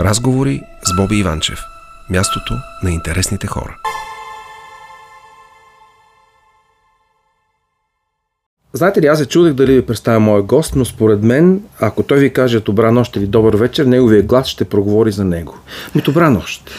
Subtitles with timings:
[0.00, 1.58] Разговори с Боби Иванчев.
[2.10, 3.76] Мястото на интересните хора.
[8.72, 12.18] Знаете ли, аз се чудех дали ви представя моя гост, но според мен, ако той
[12.18, 15.58] ви каже добра нощ или добър вечер, неговия глас ще проговори за него.
[15.94, 16.70] Ми добра нощ.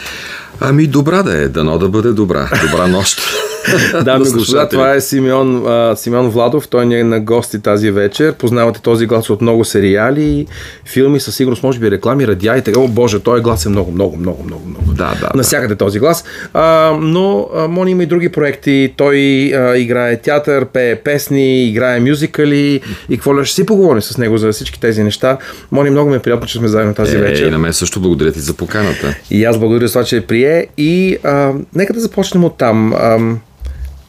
[0.60, 2.50] Ами добра да е, дано да бъде добра.
[2.70, 3.20] Добра нощ.
[4.04, 6.68] Дами и господа, това е Симеон, а, Симеон Владов.
[6.68, 8.34] Той ни е на гости тази вечер.
[8.34, 10.46] Познавате този глас от много сериали,
[10.86, 12.80] филми, със сигурност, може би реклами, радиа и така.
[12.80, 14.92] О, боже, този глас е много, много, много, много, много.
[14.92, 15.30] Да, да.
[15.34, 16.24] Насякъде този глас.
[16.54, 18.94] А, но а, Мони има и други проекти.
[18.96, 19.18] Той
[19.54, 24.38] а, играе театър, пее песни, играе мюзикали и какво ли ще си поговорим с него
[24.38, 25.38] за всички тези неща.
[25.70, 27.46] Мони, много ми е приятно, че сме заедно тази е, вечер.
[27.46, 29.14] И на мен също благодаря ти за поканата.
[29.30, 30.66] И аз благодаря за това, че прие.
[30.76, 32.92] И а, нека да започнем от там.
[32.92, 33.18] А,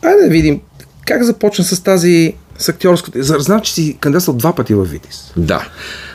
[0.03, 0.61] айде да видим
[1.05, 3.23] как започна с тази с актьорското.
[3.23, 5.33] Знам, че си кандидатствал два пъти във Витис.
[5.37, 5.67] Да.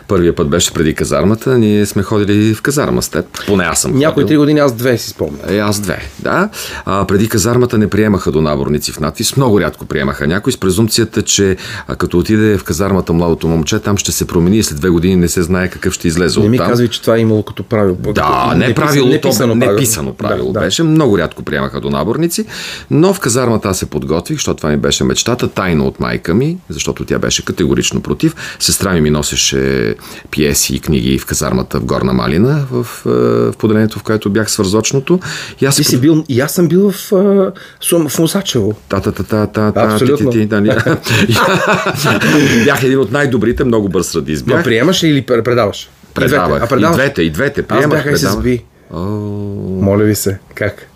[0.08, 1.58] Първия път беше преди казармата.
[1.58, 3.26] Ние сме ходили в казарма с теб.
[3.46, 5.40] Поне аз съм Някои три години, аз две си спомням.
[5.48, 6.48] Е, аз две, да.
[6.84, 9.36] А, преди казармата не приемаха до наборници в надпис.
[9.36, 11.56] Много рядко приемаха някой с презумпцията, че
[11.88, 15.16] а, като отиде в казармата младото момче, там ще се промени и след две години
[15.16, 16.68] не се знае какъв ще излезе Не ми оттам.
[16.68, 17.96] казвай, че това е имало като правило.
[17.96, 20.66] Да, не, правило, не писано не писано правило Да, да.
[20.66, 20.82] беше.
[20.82, 22.44] Много рядко приемаха до наборници,
[22.90, 26.58] но в казармата аз се подготвих, защото това ми беше мечтата, тайно от майка ми,
[26.68, 28.34] защото тя беше категорично против.
[28.58, 29.94] Сестра ми ми носеше
[30.30, 33.08] пиеси и книги в казармата в Горна Малина, в, е,
[33.52, 35.20] в поделението, в което бях свързочното.
[35.60, 36.94] И аз Ти се си бил, и аз съм бил в,
[37.82, 38.74] Сум- в Мусачево.
[38.88, 40.30] Та, та, та, та, та, Абсолютно.
[40.30, 40.68] ти, ти, ти, да, ни-
[42.64, 44.46] Бях един от най-добрите, много бърз радист.
[44.46, 44.64] Бях.
[44.64, 45.82] приемаш ли или пр- предаваш?
[45.82, 46.30] И двете.
[46.30, 46.62] Предавах.
[46.62, 46.96] А предаваш?
[46.96, 47.60] И двете, и двете.
[47.60, 48.44] Аз Приемах, бях предавах.
[48.44, 48.62] SSB.
[48.92, 48.98] О,
[49.82, 50.38] Моля ви се.
[50.54, 50.86] Как?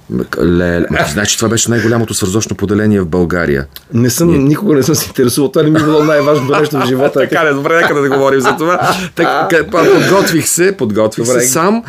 [0.43, 0.87] Леле.
[1.07, 3.67] Ти значи това беше най-голямото свързочно поделение в България.
[3.95, 5.51] Не съм, никога не съм се интересувал.
[5.51, 7.13] Това не ми е било най-важното нещо в живота.
[7.31, 8.95] Така не, добре, нека да говорим за това.
[9.15, 11.41] Така, подготвих се, подготвих Добре.
[11.41, 11.83] се сам.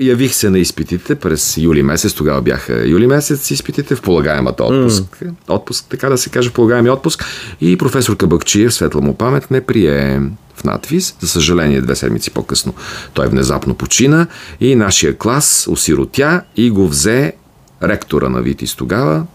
[0.00, 2.12] Явих се на изпитите през юли месец.
[2.12, 5.04] Тогава бяха юли месец изпитите в полагаемата отпуск.
[5.48, 7.24] Отпуск, така да се каже, полагаемия отпуск.
[7.60, 10.22] И професор Кабакчиев, светла му памет, не прие
[10.56, 11.16] в надвис.
[11.20, 12.74] За съжаление, две седмици по-късно
[13.14, 14.26] той внезапно почина
[14.60, 17.32] и нашия клас осиротя и го взе
[17.80, 19.26] ректора на Витис тогава,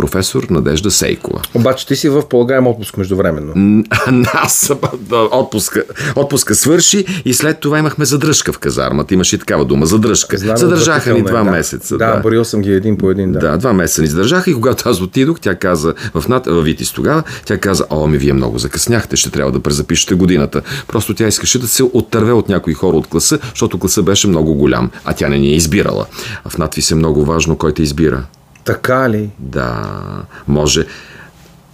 [0.00, 1.40] професор Надежда Сейкова.
[1.54, 3.84] Обаче ти си в полагаем отпуск междувременно.
[4.34, 5.84] Аз да, отпуска,
[6.16, 9.14] отпуска свърши и след това имахме задръжка в казармата.
[9.14, 9.86] Имаше и такава дума.
[9.86, 10.38] Задръжка.
[10.38, 11.50] Знам, Задържаха ни два да.
[11.50, 11.98] месеца.
[11.98, 13.32] Да, броил съм ги един по един.
[13.32, 13.38] Да.
[13.38, 16.92] Да, два месеца ни задържаха и когато аз отидох, тя каза в над, във Витис
[16.92, 20.62] тогава, тя каза, о, ми вие много закъсняхте, ще трябва да презапишете годината.
[20.88, 24.54] Просто тя искаше да се оттърве от някои хора от класа, защото класа беше много
[24.54, 26.06] голям, а тя не ни е избирала.
[26.44, 28.24] А в надвис е много важно кой те избира.
[28.64, 29.30] Така ли?
[29.38, 30.00] Да,
[30.48, 30.86] може.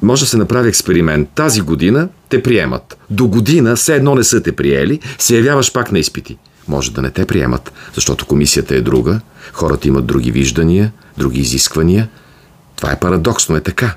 [0.03, 1.29] Може да се направи експеримент.
[1.35, 2.99] Тази година те приемат.
[3.11, 6.39] До година все едно не са те приели, се явяваш пак на изпити.
[6.69, 9.21] Може да не те приемат, защото комисията е друга,
[9.53, 12.09] хората имат други виждания, други изисквания.
[12.77, 13.95] Това е парадоксно, е така.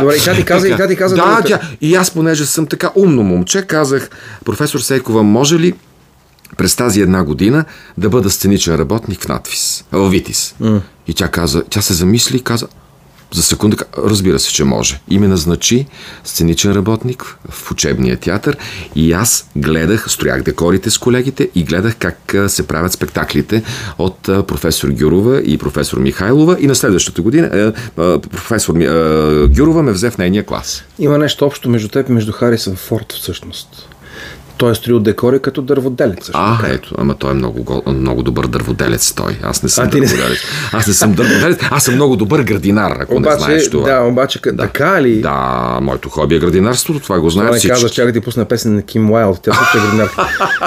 [0.00, 1.16] Добре, и тя ти каза, и тя ти каза.
[1.16, 4.10] да, тя, и аз, понеже съм така умно момче, казах,
[4.44, 5.74] професор Сейкова, може ли
[6.56, 7.64] през тази една година
[7.98, 10.54] да бъда сценичен работник в надвис, в Витис?
[11.06, 12.66] И тя каза, тя се замисли и каза,
[13.34, 15.00] за секунда, разбира се, че може.
[15.10, 15.86] И ме назначи
[16.24, 18.56] сценичен работник в учебния театър
[18.94, 23.62] и аз гледах, строях декорите с колегите и гледах как се правят спектаклите
[23.98, 28.74] от професор Гюрова и професор Михайлова и на следващата година професор
[29.56, 30.84] Гюрова ме взе в нейния клас.
[30.98, 33.88] Има нещо общо между теб и между Харисън Форд всъщност.
[34.60, 36.16] Той е строил декори като дърводелец.
[36.18, 36.72] също А, така.
[36.72, 39.38] ето, ама той е много, много добър дърводелец той.
[39.42, 40.38] Аз не съм А, не дърводелец.
[40.72, 43.90] Аз не съм дърводелец, аз съм много добър градинар, ако не знаеш Обаче, това.
[43.90, 44.56] да, обаче, да.
[44.56, 45.20] така ли?
[45.20, 47.72] Да, моето хоби е градинарството, това го Това знаят не всички.
[47.74, 49.40] казваш, чакай да ти пусна песен на Ким Уайлд.
[49.42, 50.26] Тя също е градинарка.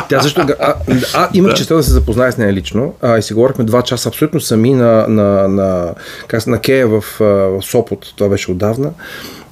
[0.10, 0.42] Тя също...
[0.60, 0.74] А,
[1.14, 2.94] а имах честа да се запозная с нея лично.
[3.02, 5.94] А, и си говорихме два часа абсолютно сами на, на, на,
[6.28, 8.14] как, на Кея в, в Сопот.
[8.16, 8.90] Това беше отдавна.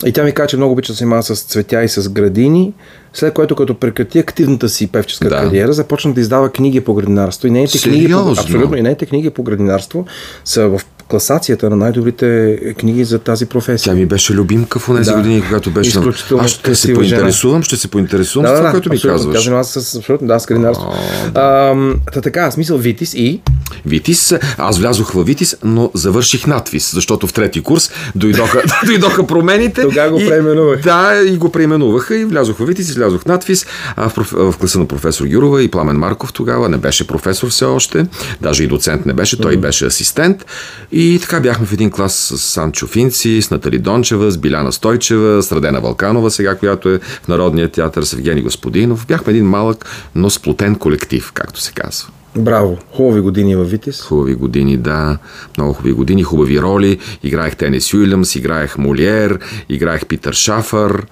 [0.05, 2.73] И тя ми каза, че много обича да се занимава с цветя и с градини.
[3.13, 5.35] След което, като прекрати активната си певческа Да.
[5.35, 7.47] кариера, започна да издава книги по градинарство.
[7.47, 10.05] И нейните книги, по, абсолютно, и нейните книги по градинарство
[10.45, 13.85] са в класацията на най-добрите книги за тази професия.
[13.85, 15.15] Тя ми беше любимка в тези Да.
[15.15, 15.89] години, когато беше.
[15.89, 16.95] Изключително Аз ще се жена.
[16.97, 18.99] поинтересувам, ще се поинтересувам с това, което ми.
[18.99, 19.37] Тя казваш.
[19.37, 20.93] занимава се с абсолютно да, с градинарство.
[21.35, 21.73] А,
[22.13, 23.41] та така, смисъл Витис и
[23.85, 24.33] Витис.
[24.57, 29.81] Аз влязох в Витис, но завърших надвис, защото в трети курс дойдоха, дойдоха промените.
[29.81, 30.81] Тогава го и- преименуваха.
[30.81, 33.65] Да, и го преименуваха и влязох в Витис, излязох в надвис
[33.95, 37.49] а в, проф- в класа на професор Юрова и Пламен Марков тогава не беше професор
[37.49, 38.05] все още,
[38.41, 40.45] даже и доцент не беше, той беше асистент.
[40.91, 45.43] И така бяхме в един клас с Санчо Финци, с Натали Дончева, с Биляна Стойчева,
[45.43, 49.07] с Радена Валканова, сега, която е в Народния театър, с Евгений Господинов.
[49.07, 52.09] Бяхме един малък, но сплотен колектив, както се казва.
[52.37, 52.77] Браво.
[52.91, 54.01] Хубави години във Витис.
[54.01, 55.17] Хубави години, да.
[55.57, 56.99] Много хубави години, хубави роли.
[57.23, 59.39] Играех Тенис Уилямс, играех Молиер,
[59.69, 61.05] играех Питър Шафър.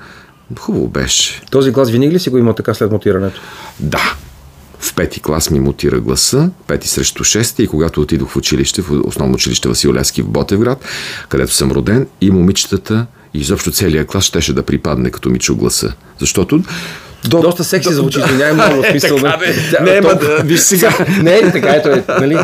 [0.59, 1.41] Хубаво беше.
[1.51, 3.41] Този глас винаги ли си го имал така след мутирането?
[3.79, 4.15] Да.
[4.79, 9.07] В пети клас ми мутира гласа, пети срещу шести и когато отидох в училище, в
[9.07, 10.85] основно училище Васил Левски в Ботевград,
[11.29, 15.55] където съм роден, и момичетата, и изобщо целият клас щеше да припадне, като ми чу
[15.55, 15.93] гласа.
[16.19, 16.63] Защото
[17.23, 17.41] до...
[17.41, 19.17] Доста секси звучи, извинявай много смисъл.
[19.17, 19.39] така, нали?
[19.39, 19.55] бе.
[19.71, 20.91] Тя- Не, ма толкова- да, виж сега.
[21.21, 22.37] Не, е така, ето е, нали,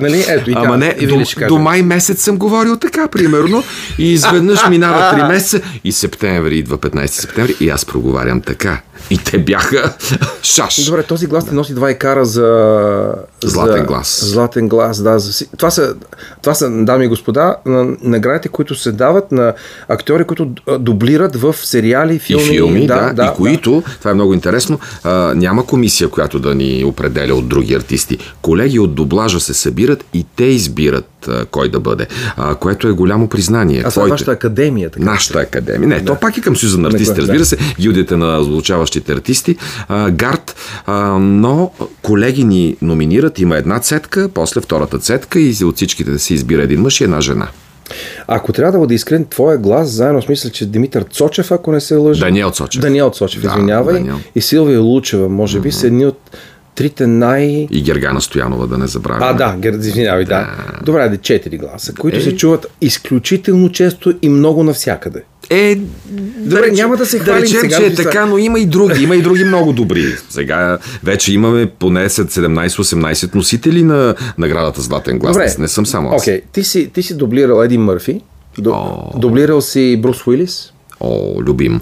[0.00, 1.16] нали, ето и Ама не, и до,
[1.48, 3.64] до май месец съм говорил така, примерно,
[3.98, 8.80] и изведнъж минава 3 месеца и септември идва 15 септември и аз проговарям така.
[9.10, 9.92] И те бяха
[10.42, 10.84] шаш.
[10.84, 13.14] Добре, този глас ти носи два икара за...
[13.44, 14.24] Златен глас.
[14.24, 15.18] Златен глас, да.
[15.18, 15.46] За...
[15.56, 15.94] Това, са,
[16.42, 19.54] това са, дами и господа, на- наградите, които се дават на
[19.88, 22.42] актьори, които дублират в сериали, филми.
[22.42, 26.54] и филми, да, да, и които, това е много интересно, а, няма комисия, която да
[26.54, 28.18] ни определя от други артисти.
[28.42, 31.17] Колеги от дублажа се събират и те избират
[31.50, 32.06] кой да бъде,
[32.36, 33.84] а, което е голямо признание.
[33.96, 34.90] А е вашата академия.
[34.90, 35.04] Така.
[35.04, 35.88] Нашата академия.
[35.88, 37.22] Не, то пак и към Съюза на артистите, Да.
[37.22, 39.56] разбира се, гилдията на звучаващите артисти,
[39.88, 40.56] а, гард,
[40.86, 41.70] а, но
[42.02, 46.62] колеги ни номинират, има една цетка, после втората цетка и от всичките да се избира
[46.62, 47.48] един мъж и една жена.
[48.26, 51.80] Ако трябва да бъде искрен, твоя глас, заедно с мисля, че Димитър Цочев, ако не
[51.80, 52.24] се лъжа.
[52.24, 52.82] Даниел Цочев.
[52.82, 53.94] Даниел Цочев, Да, извинявай.
[53.94, 54.16] Даниел.
[54.34, 56.18] И Силвия Лучева, може би, са едни от
[56.78, 57.66] трите най...
[57.70, 59.26] И Гергана Стоянова, да не забравяме.
[59.44, 60.50] А, да, извинявай, да.
[60.84, 62.20] Добре, айде, четири гласа, които Е.
[62.20, 65.22] се чуват изключително често и много навсякъде.
[65.50, 65.74] Е,
[66.38, 69.02] Добре, няма да се да хвалим речем, сега, че е така, но има и други.
[69.02, 70.04] Има и други много добри.
[70.30, 75.32] Сега вече имаме поне 17-18 носители на наградата Златен глас.
[75.36, 75.54] Добре.
[75.58, 76.22] Не, съм само аз.
[76.22, 78.20] Окей, ти, си, ти си дублирал Еди Мърфи,
[78.66, 79.18] О.
[79.18, 81.80] дублирал си Брус Уилис, О, любим.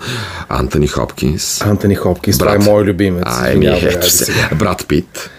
[0.49, 1.61] Антони Хопкинс.
[1.63, 2.67] Антони Хопкинс, това е Брат.
[2.67, 3.25] мой любимец.
[3.27, 4.33] А, еми, ето се.
[4.55, 5.31] Брат Пит.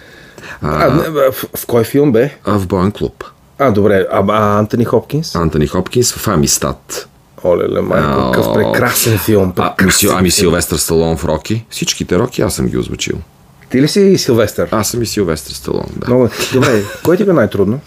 [0.62, 2.38] А, не, в, в кой филм бе?
[2.45, 3.24] А, в Боен клуб.
[3.59, 5.35] А, добре, а, а Антони Хопкинс?
[5.35, 7.07] Антони Хопкинс в Амистат.
[7.44, 9.53] Оле, майко, какъв прекрасен филм.
[9.57, 10.31] А, прекрасен Сил- ами.
[10.31, 11.65] Силвестър Сталон в Роки.
[11.69, 13.18] Всичките Роки аз съм ги озвучил.
[13.71, 14.67] Ти ли си Силвестър?
[14.71, 16.07] Аз съм и Силвестър Сталон, да.
[16.07, 16.29] Много...
[16.53, 17.79] Добре, кой ти бе най-трудно?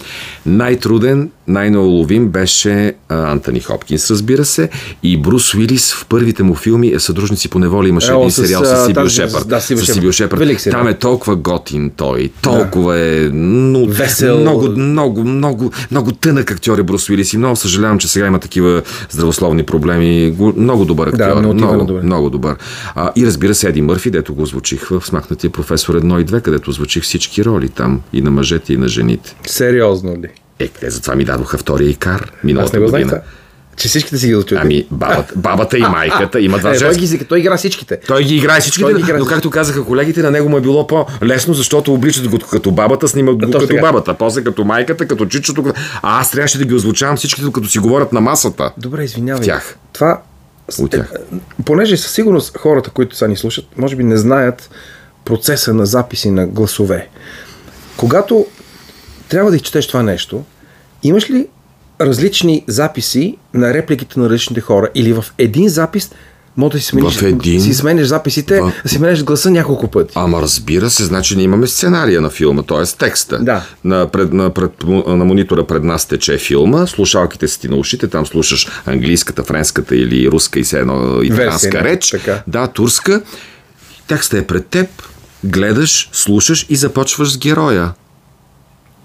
[0.47, 4.69] Най-труден, най-неуловим беше а, Антони Хопкинс, разбира се,
[5.03, 8.31] и Брус Уилис в първите му филми е Съдружници по неволя имаше Е, о, един
[8.31, 9.49] сериал с Сибил Шепард.
[9.49, 10.41] да, Сибил Шепард.
[10.71, 14.39] Там е толкова готин той, толкова е но, Весел.
[14.41, 18.39] много, много, много, много тънък актьор е Брус Уилис и много съжалявам, че сега има
[18.39, 20.31] такива здравословни проблеми.
[20.31, 21.21] Го- Много добър актьор.
[21.21, 22.03] отива на много, добре.
[22.03, 22.57] много добър.
[22.95, 26.43] А, и разбира се, Еди Мърфи, дето го озвучих в Смахнатия професор 1 и 2,
[26.43, 28.01] където озвучих всички роли там.
[28.13, 29.37] И на мъжете, и на жените.
[29.47, 30.29] Сериозно ли?
[30.59, 33.09] Е, те затова ми дадоха втория икар Аз миналата не го година.
[33.09, 33.23] това.
[33.77, 34.59] Че всичките си ги учат.
[34.63, 38.01] Ами, бабата, бабата и майката има два е, той, ги, той игра всичките.
[38.07, 40.61] Той ги играе всичките, Той ги играе но както казаха колегите, на него му е
[40.61, 43.81] било по-лесно, защото обличат го като бабата, снимат го като така.
[43.81, 45.73] бабата, после като майката, като чичото.
[46.03, 48.73] А аз трябваше да ги озвучавам всичките, докато си говорят на масата.
[48.79, 49.43] Добре, извинявай.
[49.43, 49.77] В тях.
[49.93, 50.23] Това,
[50.79, 51.13] От тях.
[51.33, 54.71] е, понеже със сигурност хората, които са ни слушат, може би не знаят
[55.25, 57.09] процеса на записи на гласове.
[57.97, 58.47] Когато
[59.29, 60.45] трябва да изчетеш това нещо,
[61.03, 61.47] имаш ли
[62.01, 64.89] различни записи на репликите на различните хора?
[64.95, 66.11] Или в един запис
[66.57, 67.61] може да си смениш, В един?
[67.61, 70.13] си смениш записите, В- да си смениш гласа няколко пъти.
[70.17, 72.85] Ама разбира се, значи ние имаме сценария на филма, т.е.
[72.99, 73.39] текста.
[73.39, 73.65] Да.
[73.85, 74.71] На, пред, на, пред,
[75.07, 79.97] на монитора пред нас тече филма, слушалките са ти на ушите, там слушаш английската, френската
[79.97, 82.11] или руска и все едно италианска реч.
[82.11, 82.43] така.
[82.47, 83.23] Да, турска.
[84.07, 84.89] Текстът е пред теб,
[85.45, 87.93] гледаш, слушаш и започваш с героя.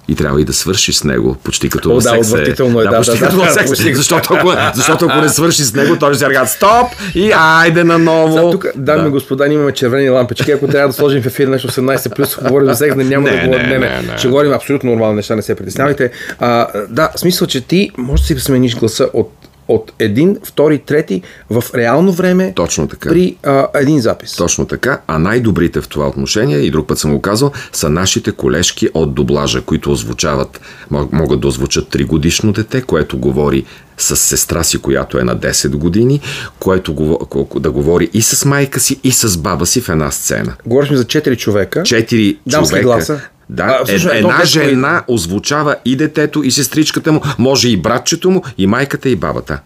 [0.08, 2.28] И трябва и да свършиш с него, почти като О, в да, секс.
[2.28, 3.70] отвратително е, да, почти да, като да, в секс.
[3.70, 7.84] почти- Защото, ако, защото ако не свършиш с него, той ще се стоп и айде
[7.84, 8.38] наново.
[8.38, 10.52] Сега, тук, дами и господа, имаме червени лампички.
[10.52, 13.36] Ако трябва да сложим в ефир нещо 18 плюс, говорим за секс, не, няма Не,
[13.36, 13.70] да говорим.
[13.70, 14.18] не, Не, не, не.
[14.18, 16.12] Ще говорим абсолютно нормални неща, не се притеснявайте.
[16.40, 19.32] А, да, смисъл, че ти можеш да си смениш гласа от,
[19.68, 23.10] от един, втори, трети в реално време Точно така.
[23.10, 24.36] при а, един запис.
[24.36, 28.32] Точно така, а най-добрите в това отношение, и друг път съм го казал, са нашите
[28.32, 33.66] колежки от дублажа, които озвучават, мог- могат да озвучат 3 годишно дете, което говори
[33.98, 36.22] с сестра си, която е на 10 години,
[36.60, 37.18] което
[37.56, 40.54] да говори и с майка си, и с баба си в една сцена.
[40.66, 41.84] Говориш ми за 4 човека.
[41.84, 42.84] Четири Дамски човека.
[42.84, 43.22] гласа.
[43.50, 47.78] Да, А, е, всъщност, едно една жена озвучава и детето, и сестричката му, може и
[47.78, 49.60] братчето му, и майката, и бабата.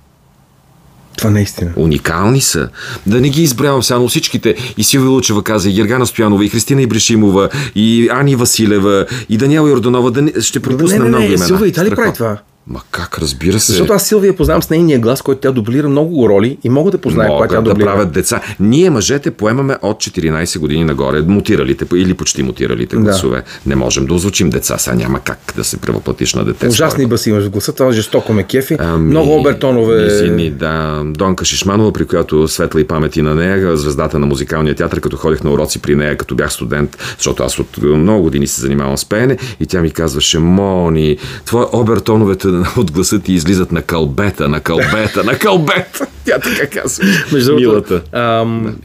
[1.17, 1.71] Това наистина.
[1.75, 2.69] Уникални са.
[3.07, 4.55] Да не ги изброявам сега, но всичките.
[4.77, 9.69] И Силвия Лучева каза, и Гергана Стоянова, и Христина Ибришимова, и Ани Василева, и Даниела
[9.69, 10.11] Йорданова.
[10.11, 11.45] Да не, ще пропусна не, не, много не, имена.
[11.45, 12.37] Силвия и тя ли прави това?
[12.69, 13.71] Ма как, разбира се.
[13.71, 16.97] Защото аз Силвия познавам с нейния глас, който тя дублира много роли и мога да
[16.97, 17.85] позная кога тя могат да дублира.
[17.87, 18.41] правят деца.
[18.59, 23.01] Ние, мъжете, поемаме от 14 години нагоре мутиралите или почти мутиралите Да.
[23.01, 23.43] гласове.
[23.65, 24.77] Не можем да озвучим деца.
[24.77, 26.67] Сега няма как да се превъплатиш на дете.
[26.67, 28.75] Ужасни баси имаш в гласа, това жестоко ме кефи.
[28.79, 30.03] Ами, много обертонове.
[30.03, 31.03] Низини, да.
[31.05, 35.43] Донка Шишманова, при която светла и памети на нея, звездата на музикалния театър, като ходих
[35.43, 39.05] на уроци при нея, като бях студент, защото аз от много години се занимавам с
[39.05, 44.59] пеене и тя ми казваше, Мони, твои обертоновете от гласа ти излизат на кълбета, на
[44.59, 46.07] кълбета, на кълбета.
[46.25, 47.05] Тя така казва.
[47.33, 48.01] Между другото,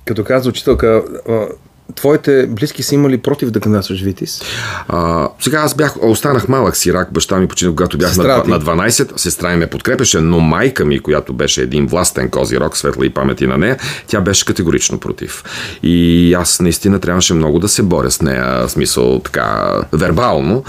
[0.05, 1.47] като каза учителка, а,
[1.95, 4.43] твоите близки са имали против да кандидатстваш Витис?
[4.89, 8.51] А, сега аз бях, останах малък сирак, баща ми почина, когато бях Сестра на, ти?
[8.51, 13.07] на 12, сестра ми ме подкрепеше, но майка ми, която беше един властен козирог, светла
[13.07, 15.45] и памети на нея, тя беше категорично против.
[15.83, 20.65] И аз наистина трябваше много да се боря с нея, в смисъл така вербално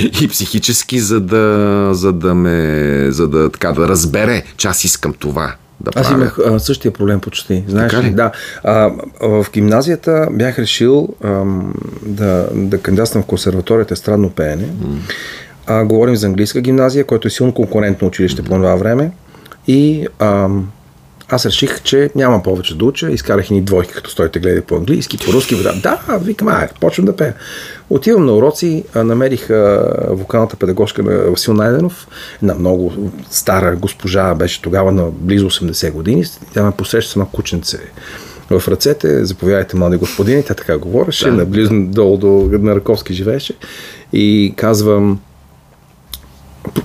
[0.20, 5.12] и психически, за да, за да ме, за да, така, да разбере, че аз искам
[5.12, 6.20] това да Аз правя.
[6.20, 7.64] имах а, същия проблем почти.
[7.68, 8.10] Знаеш Така ли?
[8.10, 8.32] Да.
[8.64, 11.74] А, в гимназията бях решил ам,
[12.06, 14.68] да, да кандидатствам в консерваторията странно пеене.
[15.66, 19.10] А, говорим за английска гимназия, което е силно конкурентно училище по това време.
[19.66, 20.70] И ам,
[21.28, 23.10] аз реших, че няма повече да уча.
[23.10, 25.62] Изкарах и ни двойки, като стойте гледай по-английски, по-руски.
[25.62, 27.34] Да, да, викам, ай, почвам да пея.
[27.90, 29.48] Отивам на уроци, намерих
[30.08, 32.08] вокалната педагогка на Васил Найденов,
[32.42, 36.24] една много стара госпожа, беше тогава на близо 80 години.
[36.54, 37.78] Тя ме посреща с едно кученце
[38.50, 39.24] в ръцете.
[39.24, 40.42] Заповядайте, млади господини.
[40.42, 41.32] Тя така говореше, да.
[41.32, 43.54] наблизо долу до на Раковски живееше.
[44.12, 45.20] И казвам,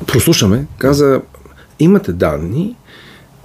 [0.07, 1.21] прослушаме, каза,
[1.79, 2.75] имате данни,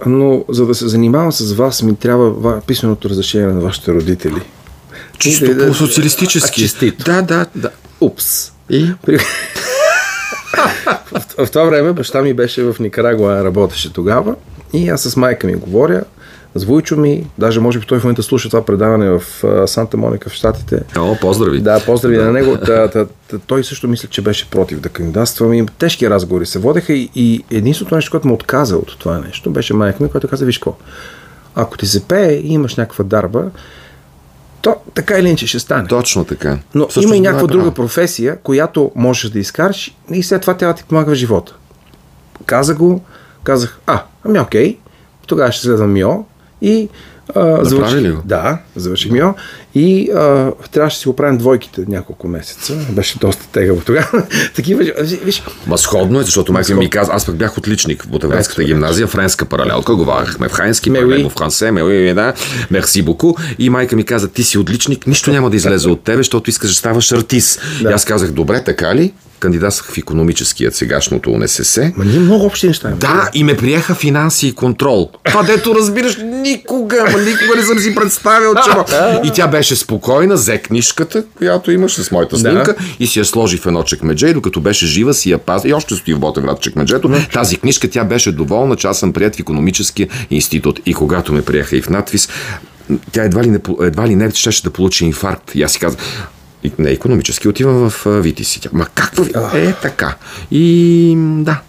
[0.05, 4.41] но за да се занимавам с вас, ми трябва ва- писменото разрешение на вашите родители.
[5.17, 6.61] Чисто да- по-социалистически.
[6.61, 7.03] А, честито.
[7.03, 7.69] Да, да, да.
[8.01, 8.51] Упс.
[8.69, 8.91] И?
[9.05, 9.17] При...
[11.11, 14.35] в, в това време баща ми беше в Никарагуа, работеше тогава
[14.73, 16.03] и аз с майка ми говоря,
[16.55, 19.23] с Войчо ми, даже може би той в момента слуша това предаване в
[19.67, 20.81] Санта Моника в Штатите.
[20.97, 21.59] О, поздрави.
[21.59, 22.57] Да, поздрави на него.
[22.57, 25.53] Та, та, та, той също мисля, че беше против да кандидатствам.
[25.53, 29.51] И тежки разговори се водеха и, и единственото нещо, което му отказа от това нещо,
[29.51, 30.75] беше майка ми, която каза, виж какво,
[31.55, 33.43] ако ти се пее и имаш някаква дарба,
[34.61, 35.87] то така или иначе ще стане.
[35.87, 36.57] Точно така.
[36.75, 37.59] Но Всъщност има и е някаква право.
[37.59, 41.55] друга професия, която можеш да изкараш и след това тя да ти помага в живота.
[42.45, 43.01] Каза го,
[43.43, 44.77] казах, а, ами окей,
[45.27, 46.25] тогава ще следвам МИО
[46.61, 46.89] и
[47.35, 48.21] а, завърших, ли го?
[48.25, 49.33] Да, завърших МИО
[49.75, 52.73] и а, трябваше да си оправим двойките няколко месеца.
[52.89, 54.23] Беше доста тегаво тогава.
[54.55, 54.83] Такива,
[55.23, 59.07] виж, Ма сходно е, защото майка ми каза, аз пък бях отличник в Ботевенската гимназия,
[59.07, 61.23] френска паралелка, говорихме паралело уи.
[61.23, 62.33] в франсе, ме уи, да,
[62.71, 63.33] мерси боку.
[63.59, 66.69] И майка ми каза, ти си отличник, нищо няма да излезе от тебе, защото искаш
[66.69, 67.61] да ставаш артист.
[67.81, 69.13] И аз казах, добре, така ли?
[69.39, 71.91] Кандидатствах в економическият сегашното УНСС.
[71.97, 72.89] ма ние много общи неща.
[72.89, 75.09] Да, и ме приеха финанси и контрол.
[75.23, 78.69] Това дето разбираш, никога, ма никога не съм си представил, че...
[79.23, 83.57] И тя беше спокойна, взе книжката, която имаш с моята снимка и си я сложи
[83.57, 85.67] в едно чекмедже и докато беше жива си я пази.
[85.67, 87.11] И още стои в Ботевград чекмеджето.
[87.33, 90.79] Тази книжка тя беше доволна, че аз съм прият в економическия институт.
[90.85, 92.29] И когато ме приеха и в надвис,
[93.11, 95.55] тя едва ли не, едва ли не щеше да получи инфаркт.
[95.55, 95.99] И аз си казах,
[96.79, 98.61] не економически, отивам в Витиси.
[98.73, 99.13] Ма как.
[99.55, 100.15] Е, така.
[100.51, 101.61] И да,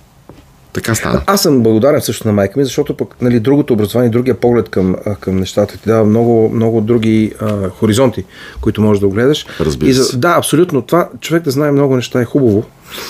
[0.72, 1.22] така стана.
[1.26, 4.96] Аз съм благодарен също на майка ми, защото пък нали, другото образование, другия поглед към,
[5.20, 8.24] към нещата ти дава много, много други а, хоризонти,
[8.60, 9.46] които можеш да огледаш.
[9.60, 10.16] Разбира и за, се.
[10.16, 10.82] да, абсолютно.
[10.82, 12.64] Това човек да знае много неща е хубаво.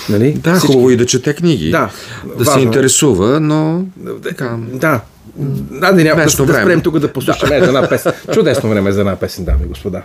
[0.09, 0.33] Нали?
[0.33, 1.71] Да, Всички- хубаво и да чете книги.
[1.71, 1.89] Да,
[2.37, 2.65] да се важно е.
[2.65, 3.83] интересува, но
[4.23, 4.57] така.
[4.73, 5.01] Да.
[5.37, 6.61] Да, да, да, да време.
[6.61, 8.13] спрем тук да послушаме за една песен.
[8.33, 10.01] Чудесно време за една песен, дами и господа.